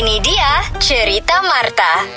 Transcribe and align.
Ini 0.00 0.16
dia 0.24 0.64
cerita 0.80 1.44
Marta. 1.44 2.08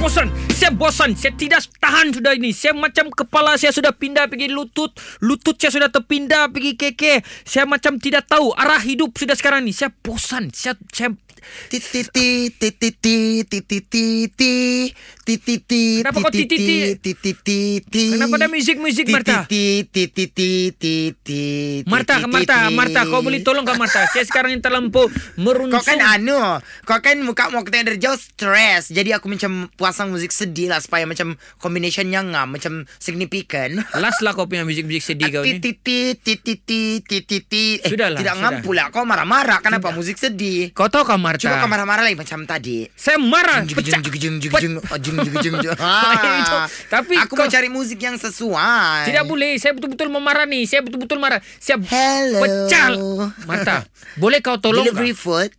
Bosan, 0.00 0.32
saya 0.56 0.72
bosan, 0.72 1.12
saya 1.12 1.36
tidak 1.36 1.68
tahan 1.76 2.16
sudah 2.16 2.32
ini. 2.32 2.56
Saya 2.56 2.72
macam 2.72 3.12
kepala 3.12 3.60
saya 3.60 3.76
sudah 3.76 3.92
pindah 3.92 4.24
pergi 4.24 4.48
lutut, 4.48 4.96
lutut 5.20 5.60
saya 5.60 5.68
sudah 5.68 5.92
terpindah 5.92 6.48
pergi 6.48 6.80
keke. 6.80 7.20
Saya 7.44 7.68
macam 7.68 8.00
tidak 8.00 8.24
tahu 8.24 8.56
arah 8.56 8.80
hidup 8.80 9.12
sudah 9.12 9.36
sekarang 9.36 9.68
ini. 9.68 9.76
Saya 9.76 9.92
bosan, 9.92 10.48
saya 10.56 10.80
saya 10.96 11.12
Tititi 11.66 12.50
tititi 12.54 13.42
tititi 13.42 14.06
tititi 15.26 15.82
Kenapa 16.02 16.18
kau 16.22 16.30
tititi? 16.30 16.94
tititi 17.02 17.82
Kenapa 18.14 18.38
ada 18.38 18.46
muzik-muzik, 18.46 19.10
Marta? 19.10 19.46
Tititi 19.50 20.30
tititi 20.30 21.42
Marta, 21.86 22.22
Marta, 22.26 22.70
Marta, 22.70 23.00
kau 23.10 23.22
boleh 23.22 23.42
tolong 23.42 23.66
kau 23.66 23.74
Marta. 23.74 24.06
Saya 24.10 24.22
sekarang 24.22 24.54
yang 24.58 24.62
terlampau 24.62 25.10
merunsung. 25.38 25.82
Kau 25.82 25.86
kan 25.86 25.98
anu 25.98 26.62
Kau 26.86 26.98
kan 27.02 27.18
muka 27.22 27.50
mau 27.50 27.66
dari 27.66 27.98
jauh 27.98 28.14
stres 28.14 28.94
Jadi 28.94 29.10
aku 29.10 29.26
macam 29.26 29.66
Pasang 29.74 30.14
musik 30.14 30.30
sedih 30.30 30.45
lah 30.68 30.78
Supaya 30.78 31.08
macam 31.08 31.34
Combinationnya 31.58 32.22
ngam 32.22 32.54
Macam 32.54 32.72
signifikan 33.00 33.82
Last 34.02 34.20
lah 34.20 34.36
kau 34.36 34.46
punya 34.46 34.62
muzik-muzik 34.62 35.02
sedih 35.02 35.32
kau 35.32 35.42
ni. 35.42 35.58
Tititi 35.58 36.14
tititi 36.20 37.02
tititi 37.02 37.82
Eh 37.82 37.90
Sudahlah, 37.90 38.20
tidak 38.20 38.34
ngam 38.38 38.54
pula 38.62 38.92
Kau 38.92 39.08
marah-marah 39.08 39.58
Kenapa 39.64 39.90
musik 39.90 40.20
sedih 40.20 40.70
Kau 40.76 40.86
tahu 40.86 41.02
kau 41.02 41.18
Marta? 41.18 41.48
Coba 41.48 41.64
kau 41.64 41.70
marah-marah 41.70 42.04
lagi 42.06 42.18
macam 42.18 42.44
tadi 42.44 42.86
Saya 42.94 43.16
marah, 43.16 43.64
pecah. 43.66 43.98
Tapi 46.94 47.14
aku 47.18 47.34
mau 47.34 47.48
cari 47.48 47.68
musik 47.70 47.98
yang 48.00 48.16
sesuai. 48.16 49.08
Tidak 49.08 49.24
boleh, 49.26 49.58
saya 49.58 49.72
betul-betul 49.74 50.08
memarah 50.12 50.46
nih. 50.48 50.64
Saya 50.68 50.80
betul-betul 50.84 51.18
marah. 51.18 51.40
Saya 51.58 51.80
Hello. 51.82 52.40
pecah. 52.42 52.88
Marta, 53.48 53.74
boleh 54.18 54.38
kau 54.40 54.58
tolong 54.60 54.86
Delivery 54.86 55.14
food. 55.16 55.50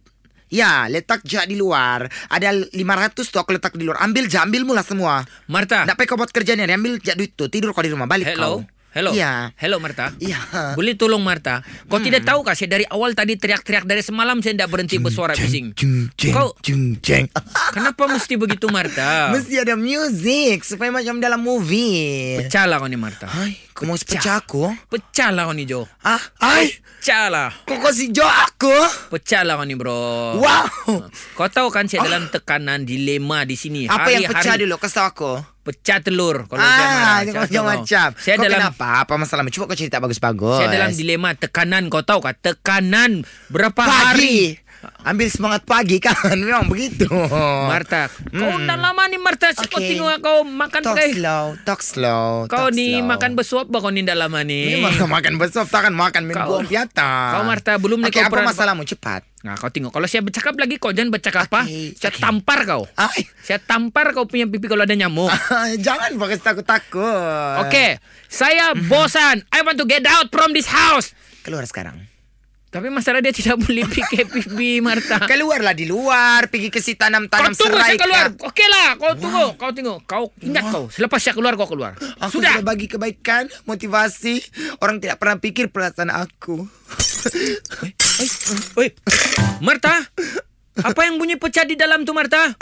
Ya, 0.47 0.87
letak 0.87 1.27
je 1.27 1.39
di 1.43 1.59
luar. 1.59 2.07
Ada 2.31 2.55
500 2.71 3.27
tuh 3.27 3.39
aku 3.43 3.51
letak 3.51 3.75
di 3.75 3.83
luar. 3.83 3.99
Ambil 3.99 4.31
je, 4.31 4.39
ambil 4.39 4.63
mula 4.63 4.79
semua. 4.79 5.27
Marta, 5.51 5.83
Tak 5.83 5.99
payah 5.99 6.07
kau 6.07 6.15
buat 6.15 6.31
kerjanya, 6.31 6.63
ambil 6.71 7.03
je 7.03 7.11
duit 7.19 7.35
tuh. 7.35 7.51
Tidur 7.51 7.75
kau 7.75 7.83
di 7.83 7.91
rumah, 7.91 8.07
balik 8.07 8.31
hello. 8.31 8.63
kau. 8.63 8.76
Hello. 8.97 9.13
Iya. 9.13 9.53
Hello 9.61 9.77
Marta. 9.77 10.09
Iya. 10.17 10.73
Boleh 10.73 10.97
tolong 10.97 11.21
Marta? 11.21 11.61
Kau 11.85 12.01
tidak 12.01 12.25
tahu 12.25 12.41
kah 12.41 12.57
saya 12.57 12.81
dari 12.81 12.85
awal 12.89 13.13
tadi 13.13 13.37
teriak-teriak 13.37 13.85
dari 13.85 14.01
semalam 14.01 14.41
saya 14.41 14.57
tidak 14.57 14.73
berhenti 14.73 14.97
bersuara 14.97 15.37
bising. 15.37 15.77
Jeng, 15.77 16.33
Kau 16.33 16.57
jung, 16.65 16.97
jeng. 17.05 17.29
kenapa 17.77 18.09
mesti 18.09 18.41
begitu 18.41 18.65
Marta? 18.73 19.29
Mesti 19.37 19.61
ada 19.61 19.77
music 19.77 20.65
supaya 20.65 20.89
macam 20.89 21.21
dalam 21.21 21.45
movie. 21.45 22.41
Pecah 22.41 22.65
lah 22.65 22.81
kau 22.81 22.89
ni 22.89 22.97
Marta. 22.97 23.29
Hai, 23.29 23.53
kau 23.77 23.85
mau 23.85 23.93
pecah 23.93 24.41
aku? 24.41 24.65
Pecah 24.89 25.29
lah 25.29 25.45
kau 25.45 25.53
ni 25.53 25.69
Jo. 25.69 25.85
Ah, 26.01 26.17
hai. 26.41 26.73
Pecah 26.97 27.29
lah. 27.29 27.53
Kau 27.69 27.77
kasih 27.77 28.09
jo 28.09 28.25
aku? 28.25 28.73
Pecah 29.13 29.45
lah 29.45 29.61
kau 29.61 29.69
ni 29.69 29.77
bro. 29.77 30.41
Wow. 30.41 31.05
Kau 31.37 31.45
tahu 31.45 31.69
kan 31.69 31.85
saya 31.85 32.01
dalam 32.01 32.33
tekanan 32.33 32.81
dilema 32.81 33.45
di 33.45 33.53
sini. 33.53 33.85
Apa 33.85 34.09
yang 34.09 34.25
pecah 34.25 34.57
Hari-hari 34.57 34.65
dulu? 34.65 34.81
Kasih 34.81 34.97
tahu 34.97 35.07
aku. 35.13 35.33
Pecah 35.67 35.99
telur 35.99 36.47
kalau 36.47 36.63
marah. 36.63 37.27
Ah, 37.27 37.43
jangan 37.43 37.83
macam. 37.83 38.07
Saya 38.15 38.39
kau 38.39 38.47
dalam 38.47 38.71
kenapa? 38.71 39.03
Apa 39.03 39.13
masalahnya? 39.19 39.51
Coba 39.51 39.75
kau 39.75 39.75
cerita 39.75 39.99
bagus-bagus. 39.99 40.63
Saya 40.63 40.71
dalam 40.71 40.95
dilema 40.95 41.35
tekanan 41.35 41.91
kau 41.91 42.07
tahu 42.07 42.23
kah? 42.23 42.31
Tekanan 42.39 43.27
berapa 43.51 43.83
hari? 43.83 44.63
Ambil 44.99 45.27
semangat 45.27 45.63
pagi 45.63 45.97
kan. 45.97 46.15
Memang 46.37 46.67
begitu. 46.67 47.07
Marta, 47.63 48.07
kau 48.09 48.43
Hmm. 48.49 48.65
dah 48.65 48.75
lama 48.75 49.03
ni 49.05 49.15
Marta. 49.15 49.49
Kau 49.49 49.63
Okay. 49.69 49.93
tengok 49.93 50.19
kau 50.19 50.37
makan 50.41 50.81
Talk 50.81 50.93
pakai. 50.93 51.09
slow, 51.13 51.45
talk 51.61 51.79
slow. 51.79 52.43
Kau 52.45 52.67
talk 52.67 52.73
ni 52.73 52.95
slow. 52.95 53.07
makan 53.07 53.31
bersuap 53.33 53.65
bah 53.65 53.79
kau 53.79 53.87
ni 53.87 54.01
dah 54.01 54.13
lama 54.13 54.41
ni. 54.41 54.73
Memang 54.73 54.93
kau 54.95 55.07
makan 55.11 55.37
besop 55.37 55.65
takkan 55.65 55.91
makan 55.91 56.23
minum 56.23 56.39
Kau- 56.39 56.49
buang 56.53 56.65
piata. 56.65 57.11
kau, 57.33 57.43
Marta, 57.43 57.71
belum 57.75 57.99
ni 57.99 58.07
Okey, 58.07 58.15
kau 58.15 58.25
apa 58.25 58.33
peran- 58.33 58.47
masalahmu? 58.47 58.83
Cepat. 58.83 59.21
Nah, 59.39 59.53
kau 59.53 59.69
tengok. 59.69 59.91
Kalau 59.91 60.05
saya 60.05 60.21
bercakap 60.21 60.53
lagi, 60.53 60.75
kau 60.75 60.89
jangan 60.89 61.07
bercakap 61.09 61.45
apa. 61.45 61.63
Okey, 61.63 61.95
Saya 61.95 62.11
okey. 62.11 62.19
tampar 62.19 62.59
kau. 62.63 62.83
Ay. 62.93 63.21
Saya 63.39 63.59
tampar 63.59 64.11
kau 64.11 64.25
punya 64.25 64.43
pipi 64.43 64.65
kalau 64.65 64.81
ada 64.81 64.91
nyamuk. 64.91 65.31
Jangan 65.79 66.11
pakai 66.13 66.37
takut-takut. 66.37 67.55
Oke, 67.61 68.01
saya 68.25 68.75
bosan. 68.75 69.45
I 69.47 69.61
want 69.61 69.77
to 69.77 69.85
get 69.85 70.03
out 70.03 70.27
from 70.27 70.51
this 70.51 70.67
house. 70.67 71.15
Keluar 71.41 71.63
sekarang. 71.63 71.95
Tapi 72.67 72.91
masalah 72.91 73.23
dia 73.23 73.31
tidak 73.31 73.57
boleh 73.57 73.87
pikir 73.87 74.27
pipi 74.27 74.83
Marta. 74.83 75.23
Keluarlah 75.23 75.71
di 75.71 75.87
luar, 75.87 76.51
pergi 76.51 76.67
ke 76.67 76.77
si 76.77 76.93
Kau 76.93 77.07
tanam-tanam 77.07 77.55
tunggu 77.55 77.73
serai. 77.73 77.87
saya 77.87 77.97
keluar. 77.97 78.25
kah? 78.29 78.47
Okey 78.51 78.67
lah, 78.67 78.89
kau 78.93 79.13
tunggu. 79.15 79.45
Kau 79.55 79.71
tengok. 79.71 79.99
Kau 80.03 80.23
ingat 80.41 80.63
kau. 80.67 80.83
Selepas 80.91 81.19
saya 81.19 81.31
keluar, 81.31 81.55
kau 81.55 81.65
keluar. 81.65 81.95
Aku 82.19 82.37
Sudah. 82.37 82.59
sudah 82.59 82.67
bagi 82.67 82.85
kebaikan, 82.85 83.47
motivasi. 83.63 84.43
Orang 84.77 84.99
tidak 84.99 85.15
pernah 85.17 85.39
pikir 85.39 85.71
perasaan 85.71 86.11
aku. 86.11 86.67
Oi. 88.75 88.87
Marta. 89.59 90.03
Apa 90.77 91.09
yang 91.09 91.17
bunyi 91.17 91.41
pecah 91.41 91.65
di 91.65 91.73
dalam 91.73 92.05
tu 92.05 92.13
Marta? 92.13 92.53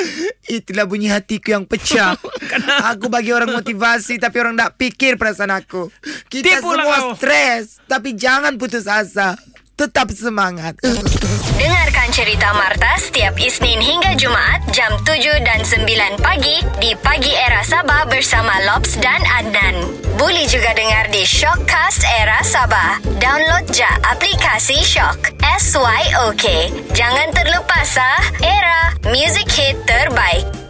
Itulah 0.47 0.87
bunyi 0.87 1.11
hatiku 1.11 1.51
yang 1.51 1.67
pecah. 1.67 2.15
aku 2.93 3.11
bagi 3.11 3.35
orang 3.35 3.51
motivasi 3.51 4.15
tapi 4.15 4.39
orang 4.39 4.55
tak 4.55 4.79
pikir 4.79 5.19
perasaan 5.19 5.51
aku. 5.51 5.91
Kita 6.31 6.63
Tipulah 6.63 6.85
semua 6.85 6.95
kau. 6.95 7.19
stres 7.19 7.83
tapi 7.83 8.15
jangan 8.15 8.55
putus 8.55 8.87
asa. 8.87 9.35
Tetap 9.75 10.07
semangat. 10.15 10.79
Dengarkan 11.59 12.07
cerita 12.15 12.55
Marta 12.55 12.95
setiap 12.95 13.35
Isnin 13.35 13.83
hingga 13.83 14.15
Jumaat 14.15 14.63
jam 14.71 14.95
7 15.03 15.43
dan 15.43 15.67
9 15.67 16.15
pagi 16.23 16.63
di 16.79 16.95
Pagi 17.03 17.35
Era 17.35 17.59
Sabah 17.59 18.07
bersama 18.07 18.55
Lobs 18.63 18.95
dan 19.03 19.19
Adnan. 19.43 19.83
Boleh 20.15 20.47
juga 20.47 20.71
dengar 20.71 21.11
di 21.11 21.27
Shockcast 21.27 22.07
Era 22.07 22.39
Sabah. 22.47 23.03
Download 23.19 23.67
je 23.75 23.87
aplikasi 24.15 24.79
Shock. 24.79 25.35
S-Y-O-K. 25.43 26.71
Jangan 26.95 27.35
terlepas 27.35 27.99
ah. 27.99 28.23
Era, 28.39 28.95
music 29.11 29.51
hit 29.51 29.75
terbaik. 29.83 30.64